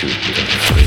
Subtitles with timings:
[0.00, 0.79] shoot you in the face.